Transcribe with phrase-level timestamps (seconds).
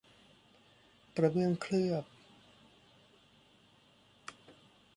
[1.17, 2.05] กระเบื้องเคลือบ